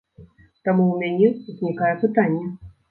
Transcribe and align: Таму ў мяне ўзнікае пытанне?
Таму 0.65 0.83
ў 0.93 1.13
мяне 1.21 1.29
ўзнікае 1.51 1.95
пытанне? 2.07 2.45